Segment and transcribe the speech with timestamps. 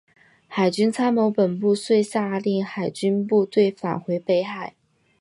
[0.47, 4.73] 海军参谋本部遂下令海军部队返回北海。